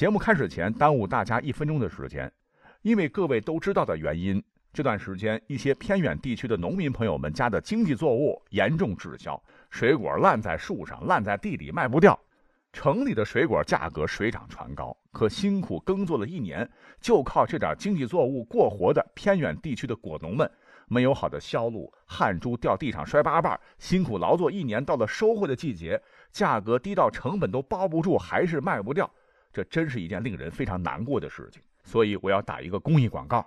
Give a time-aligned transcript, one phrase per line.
[0.00, 2.32] 节目开始前耽误大家一分钟的时间，
[2.80, 4.42] 因为各位都知道的原因，
[4.72, 12.18] 这段时间一些偏远地区的农民朋友们家的经济作物严重滞销，水果烂在树上、烂在地里卖不掉。
[12.72, 16.66] 城里的水果价格水涨船高，可辛苦耕作了一年，
[16.98, 20.50] 就靠这点经济作物过活的偏远地区的果农们，
[20.88, 26.00] 没有好的销路，汗珠掉地上摔八瓣，辛苦劳作一年，到了收获的季节，
[26.32, 29.12] 价格低到成本都包不住，还是卖不掉。
[29.52, 33.44] 这真是一件令人非常难过的事情，所以我要打一个公益广告。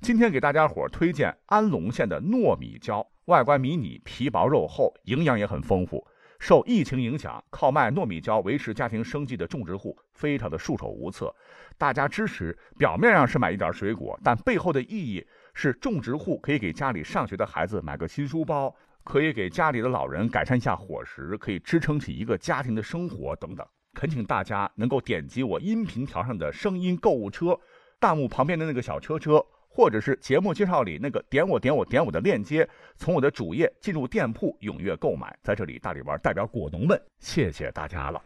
[0.00, 6.04] 今天给大家伙推荐安龙县的糯米椒，外观迷你，皮薄肉厚，营养也很丰富。
[6.40, 11.34] 受疫情影响，靠卖糯米椒维持家庭生计的种植户非常的束手无策。
[11.78, 23.66] 大家支持，表面上是买一点水果，但背后的意义是种植户可以给家里上学的孩子买个新书包，可以给家里的老人改善一下伙食，可以支撑起一个家庭的生活等等。
[23.94, 27.58] 恳请大家能够点击我音频条上的声音购物车，
[28.00, 35.34] 弹幕旁边的那个小车车，或者是节目介绍里那个点我点我点我的链接，从我的主页进入店铺踊跃购买。
[35.42, 38.22] 在这里，大力丸代表果农们，谢谢大家了。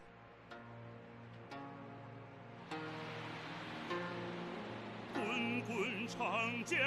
[5.13, 6.77] 滚滚长江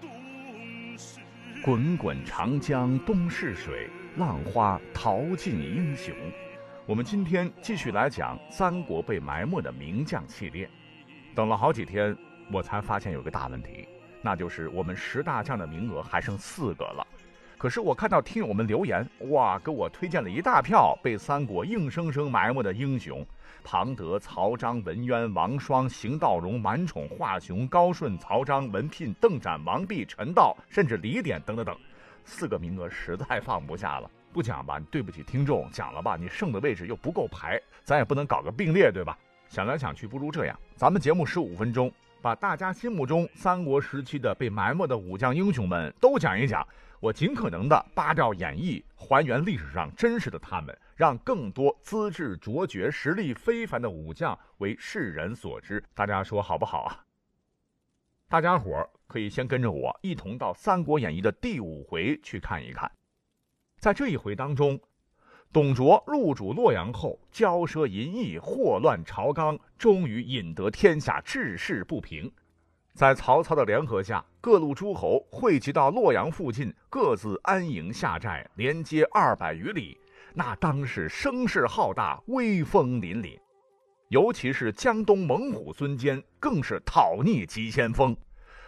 [0.00, 1.20] 东逝，
[1.64, 6.14] 滚滚长江东逝水，浪花淘尽英雄。
[6.84, 10.68] 我们今天继续来讲三国被埋没的名将系列。
[11.32, 12.16] 等了好几天，
[12.52, 13.86] 我才发现有个大问题，
[14.20, 17.06] 那就是我们十大将的名额还剩四个了。
[17.56, 23.24] 可是我看到听友们留言，哇，给我推荐了一大票被三国硬生生埋没的英雄：
[23.62, 31.78] 庞德、曹彰、文渊、王双、邢道荣、满宠、华雄、高顺、曹彰、文聘、邓展、王弼、陈道，甚至李典等等等，
[32.24, 34.10] 四个名额实在放不下了。
[34.32, 39.18] 不讲吧，对不起听众；讲了吧，你剩的位置又不够排，咱也不能搞个并列，对吧？
[39.48, 46.66] 想来想去，不如这样，咱们节目十五分钟，把大家心目中三国时期的被埋没的武将英雄们都讲一讲。
[47.00, 55.82] 我尽可能的扒掉演绎，还原历史上真实的他们，让更多资质卓绝、实力非凡的武将为世人所知。
[55.94, 57.00] 大家说好不好啊？
[58.28, 62.88] 大家伙儿可以先跟着我一同到《三国演义》的第五回去看一看。
[63.82, 64.78] 在这一回当中，
[65.52, 72.30] 董卓入主洛阳后，骄奢淫逸，祸乱朝纲，终于引得天下治世不平。
[72.94, 79.98] 在曹操的联合下，各路诸侯汇集到洛阳附近，各自安营下寨，连接二百余里，
[80.32, 83.36] 那当是声势浩大，威风凛凛。
[84.10, 88.16] 尤其是江东猛虎孙坚，更是讨逆急先锋。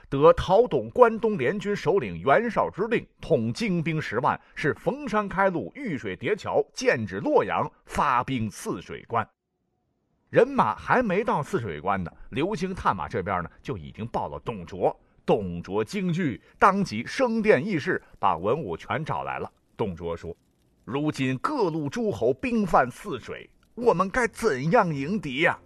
[0.09, 9.29] 得陶董关东联军首领袁绍之令，统精兵十万，是逢山开路，遇水叠桥，剑指洛阳，发兵汜水关。
[10.31, 14.99] 人马还没到汜水关呢，流星探马这边呢就已经报了董卓。
[15.27, 19.51] 董卓惊惧，当即升殿议事，把文武全找来了。
[19.77, 20.37] 董卓说
[20.85, 25.59] ：“如今各路诸侯兵犯汜水，我们该怎样迎敌呀？”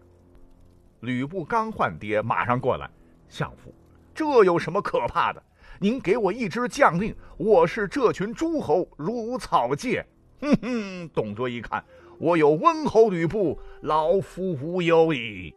[1.00, 2.88] 吕布刚换爹，马上过来，
[3.28, 3.75] 相父。
[4.19, 5.41] 这有什么可怕的？
[5.79, 10.05] 您给我一支将令，我是这群诸侯如草芥。
[10.41, 11.09] 哼哼！
[11.11, 11.84] 董卓一看，
[12.19, 15.55] 我有温侯吕布，老夫无忧矣。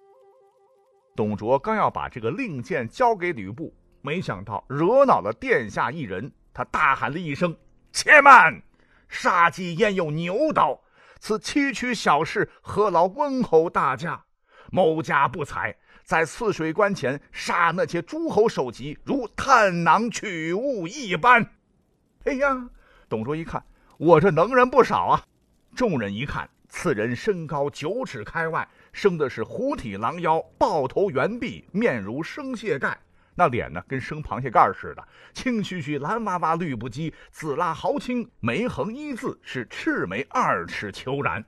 [1.15, 3.73] 董卓刚要把这个令箭交给吕布，
[4.03, 7.57] 没想到惹恼了殿下一人，他大喊了一声
[7.91, 8.61] ：“且慢！
[9.09, 10.79] 杀鸡焉用牛刀？
[11.19, 14.23] 此区区小事，何劳温侯大驾？
[14.69, 15.75] 某家不才。”
[16.11, 21.41] 在汜水关前杀那些诸侯首级，如探囊取物一般。
[22.25, 22.69] 哎呀，
[23.07, 23.63] 董卓一看，
[23.97, 25.23] 我这能人不少啊！
[25.73, 32.99] 众人一看，此人身高九尺开外，生的是虎体狼腰，豹头圆臂，面如生蟹盖，
[33.33, 41.41] 那脸呢，跟生螃蟹盖似的，青须须，蓝娃娃，绿不羁，紫蜡毫青，眉横一字，是赤眉二尺虬髯。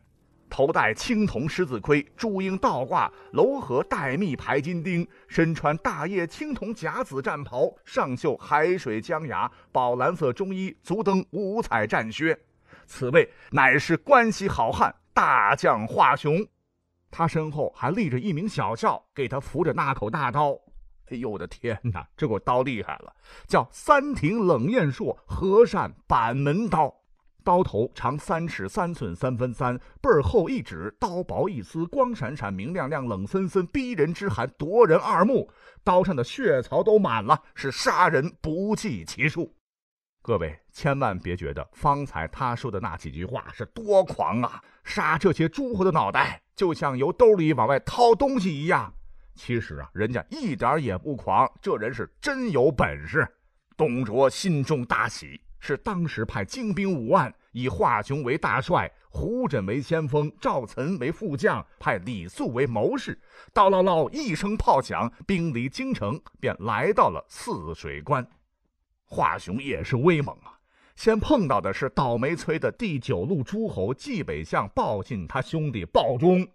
[0.54, 12.40] 头戴青铜狮子盔，朱缨倒挂，楼和带密排金钉，身穿大叶青铜甲子战袍，上绣海水江崖，宝蓝色中衣，足蹬五彩战靴。
[12.86, 16.46] 此位乃是关系好汉大将华雄，
[17.10, 20.52] 他身后还立着一名小校，给他扶着那口大刀。
[21.10, 23.12] 哎呦我的天哪，这口刀厉害了，
[23.48, 26.94] 叫三庭冷艳硕和善板门刀。
[27.44, 35.50] 刀头长三尺三寸三分三，背儿厚一指，刀薄一丝，光闪闪，明亮亮，冷森森，逼人之寒，夺人二目。
[35.84, 39.54] 刀上的血槽都满了，是杀人不计其数。
[40.22, 44.64] 各位千万别觉得方才他说的那几句话是多狂啊！
[44.86, 48.94] 杀这些诸侯的脑袋，就像由兜里往外掏东西一样。
[49.36, 53.28] 其实啊，人家一点也不狂，这人是真有本事。
[53.76, 63.18] 董卓心中大喜，是当时派精兵五万，以华雄为大帅，胡轸为先锋，赵岑为副将，派李肃为谋士。
[63.54, 68.28] 叨唠唠一声炮响，兵离京城，便来到了泗水关。
[69.06, 70.60] 华雄也是威猛啊！
[70.98, 76.46] 先碰到的是倒霉催的第九路诸侯冀北相鲍信他兄弟鲍忠。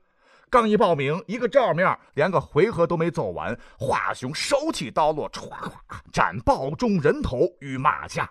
[0.50, 5.70] 刚一报名，一个照面，连个回合都没走完，华雄手起刀落，唰唰
[6.12, 8.30] 斩鲍忠人头于马下。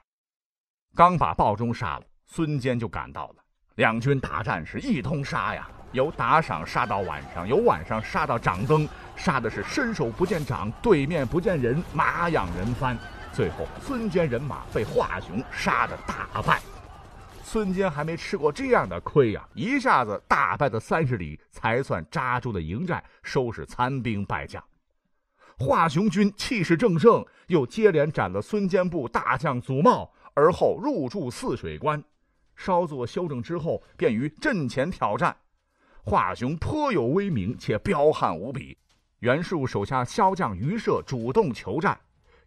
[0.98, 3.36] 刚把鲍忠杀了，孙坚就赶到了。
[3.76, 12.98] 两军大战是一通杀呀，由打赏杀到晚上，由晚上杀到掌灯，杀的是伸手不见掌，对面不见人，马仰人翻。
[13.32, 16.60] 最后，孙坚人马被华雄杀得大败。
[17.44, 19.48] 孙坚还没吃过这样的亏呀！
[19.54, 24.64] 一下子大败了三十里，才算扎住了营寨，收拾残兵败将。
[25.60, 32.02] 华雄军气势正盛，又接连斩了孙坚部大将祖茂，而后入住泗水关。
[32.56, 35.36] 稍作休整之后，便于阵前挑战。
[36.04, 38.78] 华雄颇有威名，且彪悍无比。
[39.22, 42.00] 袁术手下骁将于射主动求战，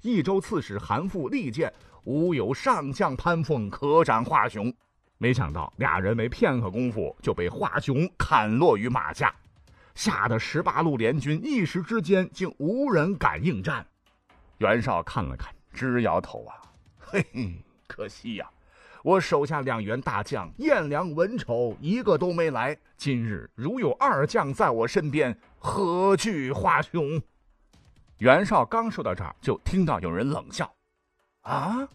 [0.02, 1.72] 益州刺史韩馥力荐
[2.06, 4.72] ：“吾有上将潘凤，可斩华雄。”
[5.18, 9.34] 没想到俩人没片刻功夫就被华雄砍落于马下，
[9.96, 13.84] 吓得十八路联军一时之间竟无人敢应战。
[14.58, 16.54] 袁绍看了看，直摇头啊，
[16.98, 17.52] 嘿嘿，
[17.90, 18.48] 可惜呀，
[19.02, 22.76] 我手下两员大将颜良、文丑一个都没来。
[22.96, 27.20] 今日如有二将在我身边，何惧华雄？
[28.18, 30.72] 袁绍刚说到这儿，就听到有人冷笑，
[31.40, 31.88] 啊，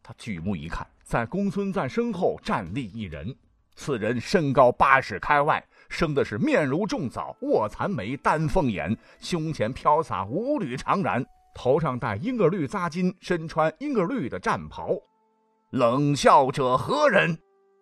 [0.00, 0.86] 他举目一看。
[1.02, 3.34] 在公孙瓒身后站立一人，
[3.74, 14.96] 此人身高八尺开外，生的是面如重枣，卧蚕眉，丹凤眼，胸前飘洒五缕长髯，头上戴英格绿扎巾，身穿英格绿的战袍。
[15.72, 17.38] 冷笑者何人？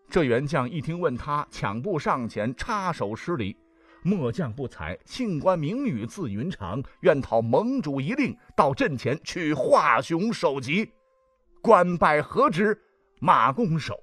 [0.09, 3.57] 这员将一听问他，抢步上前插手施礼
[4.05, 10.89] ：“末将不才，姓关名羽，字云长，愿讨盟主一令，到阵前取华雄首级。
[11.61, 12.81] 官拜何职？”
[13.19, 13.99] 马弓手，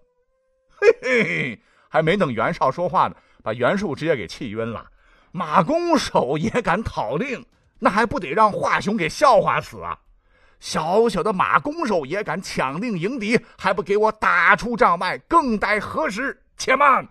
[0.69, 4.85] 嘿嘿，还没等袁绍说话呢，把袁术直接给气晕了。
[5.31, 7.45] 马弓手也敢讨令，
[7.79, 9.97] 那还不得让华雄给笑话死啊！
[10.59, 16.41] 小小的马弓手也敢抢令迎敌，还不给我打出帐外，更待何时？
[16.57, 17.07] 且慢！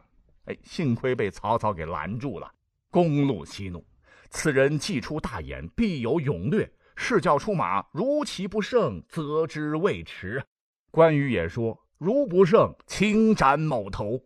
[0.47, 2.53] 哎，幸亏被曹操给拦住了。
[2.91, 3.85] 公怒息怒，
[4.31, 6.71] 此人既出大言，必有勇略。
[6.97, 10.43] 是叫出马，如其不胜，则之未迟。
[10.91, 11.79] 关羽也说。
[11.99, 14.21] 如不胜，请斩某头。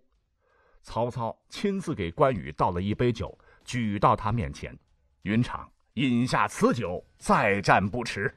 [0.82, 4.76] 曹操亲自给关羽倒了一杯酒，举到他面前
[5.22, 8.32] ：“云长，饮下此酒，再战不迟。”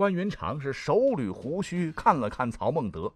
[0.00, 3.12] 关云长是手捋胡须，看了看曹孟德，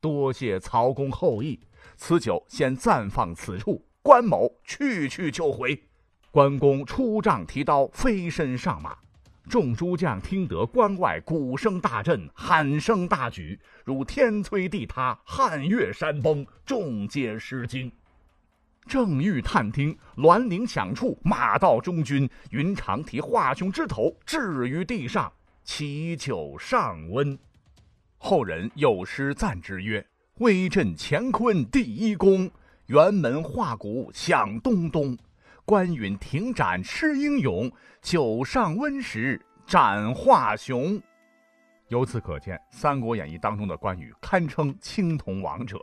[0.00, 1.60] 多谢曹公厚意，
[1.94, 3.84] 此酒先暂放此处。
[4.00, 5.78] 关某去去就回。
[6.30, 8.96] 关公出帐提刀，飞身上马。
[9.46, 17.92] 众诸将听得关外鼓声大震，喊声大举，如天摧地塌，汉岳山崩，众皆失惊。
[18.86, 25.30] 正欲探听，栾铃响处，马到中军，云长提华雄之头置于地上，
[25.62, 27.38] 祈求上温。
[28.18, 30.06] 后人有诗赞之曰
[30.38, 32.50] ：“威震乾坤第一功，
[32.88, 35.16] 辕门画鼓响咚咚。”
[35.64, 41.00] 关羽停斩吃英勇，酒上温时斩华雄。
[41.88, 45.78] 由此可见，《三国演义》当中的关羽堪称青铜王者。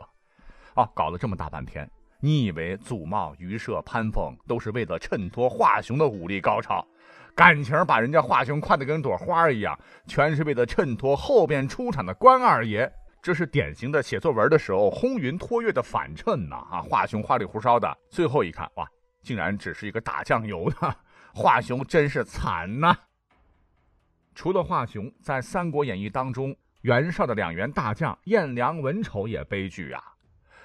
[0.74, 6.86] 啊，搞了这么大半天，你以为祖茂、于射、潘凤都是为了衬托华雄的武力高超，
[7.40, 9.74] 感情把人家华雄夸得跟朵花一样，
[10.06, 12.92] 全是为了衬托后边出场的关二爷。
[13.22, 16.56] 这是典型的写作文的时候轰云托月的反衬呐！
[16.70, 18.86] 啊，华雄花里胡哨的，最后一看，哇！
[19.22, 20.94] 竟然只是一个打酱油的
[21.32, 22.94] 华雄，真是惨呐！
[24.34, 30.02] 除了华雄，在《三国演义》当中，袁绍的两员大将颜良、文丑也悲剧啊。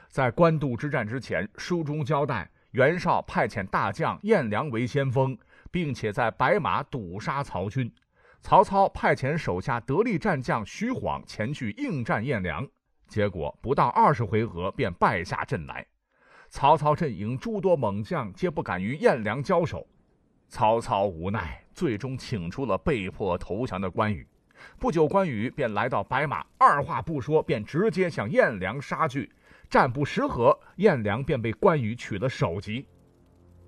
[0.10, 5.38] 在官渡之战之前，书中交代，袁绍派遣大将颜良为先锋，
[5.72, 7.92] 并且在白马堵杀曹军。
[8.42, 12.68] 曹操派遣手下得力战将徐晃前去应战颜良，
[13.08, 15.86] 结果不到二十回合便败下阵来。
[16.50, 19.86] 曹操阵营诸多猛将皆不敢与颜良交手，
[20.48, 24.26] 曹操无奈，最终请出了被迫投降的关羽。
[24.80, 29.32] 不久，关羽便来到白马，二话不说便直接向颜良杀去。
[29.70, 32.88] 战不十合，颜良便被关羽取了首级。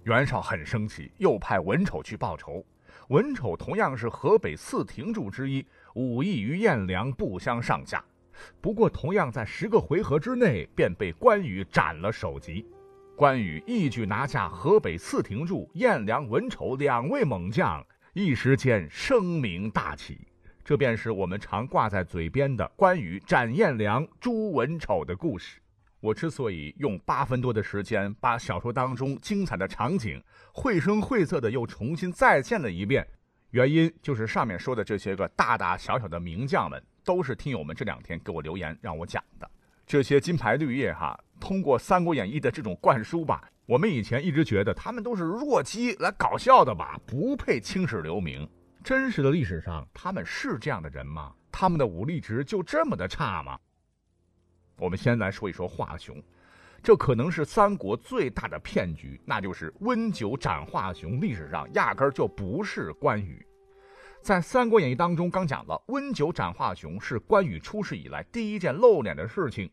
[0.07, 2.63] 袁绍很生气，又派文丑去报仇。
[3.09, 8.01] 文丑同样是河北四庭柱之一，武艺与颜良不相上下。
[8.61, 12.65] 不过，同样在十个回合之内便被关羽斩了首级。
[13.17, 20.25] 关羽一举拿下河北四庭柱、颜良、文丑两位猛将，一时间声名大起。
[20.63, 25.59] 这便是我们常挂在嘴边的关羽斩颜良、诛文丑的故事。
[25.99, 30.23] 我之所以用八分多的时间把小说当中精彩的场景
[30.53, 33.07] 绘声绘色的又重新再现了一遍，
[33.51, 39.49] 原因就是上面说的这些个大大小小的名将们，都是听友们这两天给我留言让我讲的。
[39.85, 48.47] 这些金牌绿叶哈，通过《三国演义》的这种灌输吧，我们以前一直觉得他们都是弱鸡来搞笑的吧，不配青史留名。
[48.83, 51.33] 真实的历史上，他们是这样的人吗？
[51.51, 53.57] 他们的武力值就这么的差吗？
[54.77, 56.21] 我们先来说一说华雄，
[56.83, 63.45] 这可能是三国最大的骗局，那就是温酒斩华雄，历史上压根儿就不是关羽。
[64.21, 69.69] 在《三国演义》当中，刚讲了温酒斩华雄是关羽出世以来第一件露脸的事情。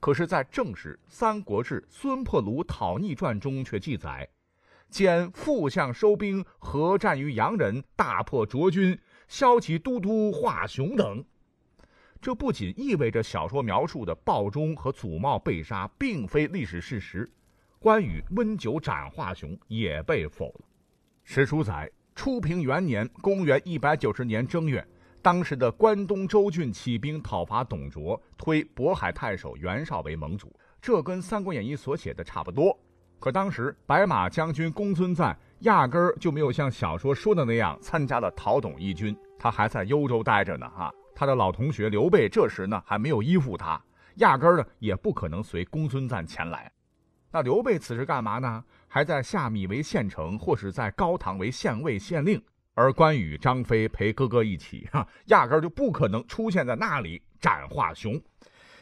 [0.00, 4.26] 可是，在正史《三国志·孙破庐讨逆传》中却记载，
[4.88, 11.22] 兼副相收兵，合战于洋人，大破卓军，骁骑都督华雄等。
[12.20, 17.26] 这不仅意味着小说描述的鲍忠和祖茂被杀并非历史事实，
[17.78, 20.60] 关羽温酒斩华雄也被否了。
[21.24, 24.86] 史书载，初平元年（公元190年正月）。
[25.22, 32.78] 当时的关东州郡起兵讨伐董卓，推渤海太守袁绍为盟主，这跟《三国演义》所写的差不多。
[33.18, 40.66] 可当时白马将军公孙瓒压根儿就没有像小说说的那样参加了讨董义军，他还在幽州待着呢。
[40.70, 43.78] 哈，他的老同学刘备这时呢还没有依附他，
[44.14, 46.72] 压根儿呢也不可能随公孙瓒前来。
[47.30, 48.64] 那刘备此时干嘛呢？
[48.88, 52.42] 还在下米为县城，或是在高唐为县尉、县令。
[52.72, 58.18] 而关羽、张飞陪哥哥一起， 哈，压根儿就不可能出现在那里斩华雄。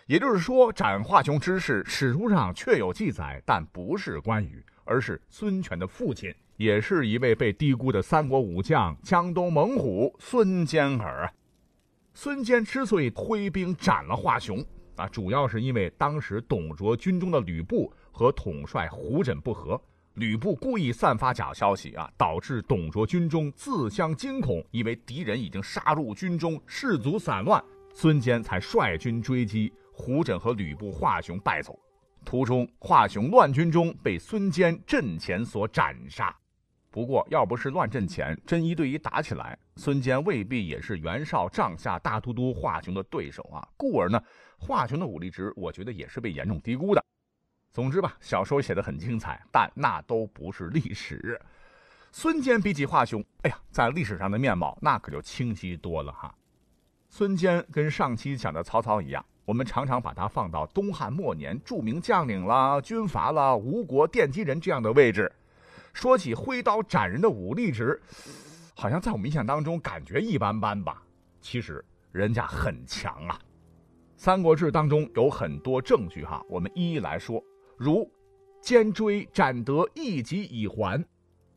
[0.07, 11.29] 也就是说，斩华雄之事，史书上确有记载，但不是关羽，而是孙权的父亲，也是一位被低估的三国武将——江东猛虎孙坚儿。
[12.21, 14.59] 孙坚之所以挥兵斩了华雄，
[14.97, 19.81] 啊，主要是因为当时董卓军中的吕布和统帅胡轸不和。
[20.15, 27.63] 吕布故意散发假消息啊，导致董卓军中自相惊恐，以为敌人已经杀入军中，士卒散乱，
[27.95, 31.79] 孙坚才率军追击，胡轸和吕布、华雄败走。
[32.25, 36.37] 途中，华雄乱军中被孙坚阵前所斩杀。
[36.91, 43.67] 不过，要不是乱阵前真一对一打起来，孙坚未必也是袁绍帐下大都督华雄的对手啊。
[43.77, 44.21] 故而呢，
[44.59, 47.05] 华雄的武力值，我觉得也是被严重低估的。
[47.73, 51.41] 总之吧，小说写的很精彩，但那都不是历史。
[52.11, 56.35] 孙坚比起华雄，哎呀，在历史上的面貌那可就清晰多了哈。
[57.09, 65.31] 孙坚跟上期讲的曹操一样，我们常常把他放到东汉末年著名将领啦、军阀啦、吴国奠基人这样的位置。
[65.95, 68.01] 说起挥刀斩人的武力值，
[68.81, 71.03] 好像在我们印象当中感觉一般般吧。
[71.41, 73.37] 其实人家很强啊。
[74.17, 77.43] 《三国志》当中有很多证据哈，我们一一来说。
[77.77, 78.09] 如
[78.63, 81.05] 坚追斩得一级已还，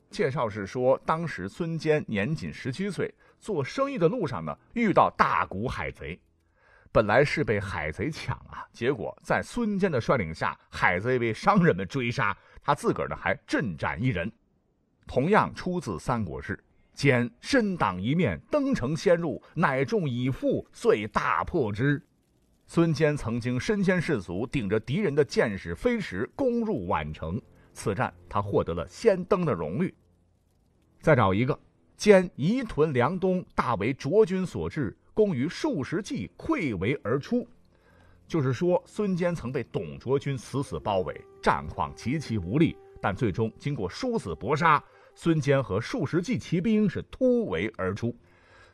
[0.09, 6.19] 介绍是说，当时孙坚年仅十七岁，做生意的路上呢，遇到大股海贼，
[6.91, 14.31] 本来是被海贼抢啊，结果在孙坚的率领下，海贼被商人们追杀，他自个儿呢还阵斩一人。
[15.05, 16.55] 同样出自《三国志》，
[17.01, 21.99] 坚身挡一面，登城先入，乃众已负，遂大破之。
[22.67, 27.41] 孙坚曾经身先士卒，顶着敌人的箭矢飞石攻入宛城。
[27.73, 29.91] 此战他获得了先登的荣誉。
[30.99, 31.59] 再找一个，
[31.97, 37.47] 坚移屯梁东，大为卓军所制，攻于数十骑溃围而出。
[38.27, 44.83] 就是说，孙坚曾被董卓军死死包围，战况极其无力，但最终经过殊死搏杀，
[45.23, 48.17] 孙坚和数十骑骑兵是突围而出。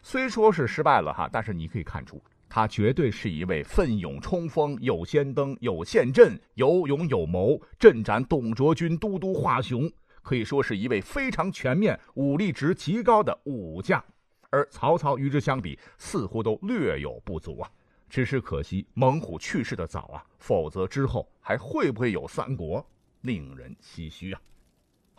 [0.01, 2.23] 虽说是失败了哈，但是你可以看出。
[2.47, 14.01] 他绝对是一位奋勇冲锋、有先登、有陷阵、有勇有谋，阵斩董卓军都督华雄，可以说是一位非常全面、武力值极高的武将。
[14.49, 17.69] 而曹操与之相比，似乎都略有不足啊。
[18.09, 22.89] 只是可惜猛虎去世的早啊，否则之后还会不会有三国，
[23.19, 24.39] 令人唏嘘啊。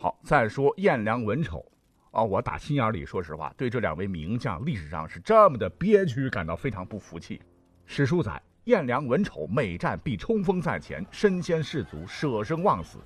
[0.01, 1.65] 好，再说颜良、文丑。
[2.11, 7.41] 啊，我打心眼里说实话，对这两位名将历史上是这么的憋屈感到非常不服气。
[7.85, 12.97] 史书载，颜良、文丑每战必冲锋在前，身先士卒，舍生忘死。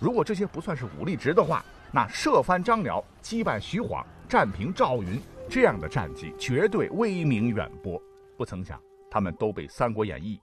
[0.00, 1.62] 如果这些不算是武力值的话，
[1.92, 5.20] 那射翻张辽、击败徐晃、战平赵云
[5.50, 8.02] 这样的战绩，绝对威名远播。
[8.38, 10.40] 不曾想，他们都被《三国演义》，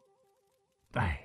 [0.99, 1.19] 哎，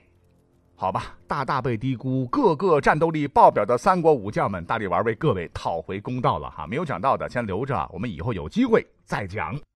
[0.76, 6.66] 好吧，大大被低估，个个战斗力爆表的三国武将们，大力丸为各位讨回公道了哈。
[6.66, 9.58] 没有讲到的，先留着，我们以后有机会再讲。